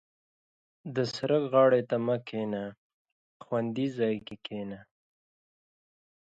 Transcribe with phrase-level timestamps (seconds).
[0.95, 2.63] •د سړک غاړې ته مه کښېنه،
[3.43, 4.79] خوندي ځای کې کښېنه.